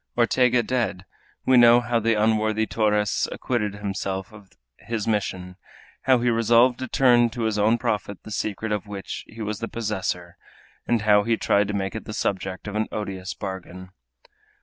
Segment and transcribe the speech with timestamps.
[0.17, 1.05] Ortega dead,
[1.45, 5.57] we know how the unworthy Torres acquitted himself of his mission,
[6.05, 9.59] how he resolved to turn to his own profit the secret of which he was
[9.59, 10.37] the possessor,
[10.87, 13.91] and how he tried to make it the subject of an odious bargain.